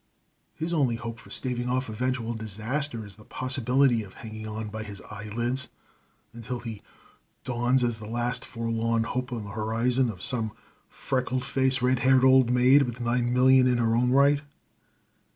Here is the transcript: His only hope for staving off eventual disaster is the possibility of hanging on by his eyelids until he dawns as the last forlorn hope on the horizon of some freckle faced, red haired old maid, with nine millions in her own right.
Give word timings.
His 0.55 0.73
only 0.73 0.95
hope 0.95 1.19
for 1.19 1.29
staving 1.29 1.69
off 1.69 1.87
eventual 1.87 2.33
disaster 2.33 3.05
is 3.05 3.17
the 3.17 3.23
possibility 3.23 4.01
of 4.01 4.15
hanging 4.15 4.47
on 4.47 4.69
by 4.69 4.81
his 4.81 4.99
eyelids 5.11 5.67
until 6.33 6.59
he 6.59 6.81
dawns 7.43 7.83
as 7.83 7.99
the 7.99 8.07
last 8.07 8.43
forlorn 8.43 9.03
hope 9.03 9.31
on 9.31 9.43
the 9.43 9.51
horizon 9.51 10.09
of 10.09 10.23
some 10.23 10.53
freckle 10.89 11.39
faced, 11.39 11.83
red 11.83 11.99
haired 11.99 12.23
old 12.25 12.49
maid, 12.49 12.81
with 12.81 12.99
nine 12.99 13.31
millions 13.31 13.69
in 13.69 13.77
her 13.77 13.95
own 13.95 14.09
right. 14.09 14.41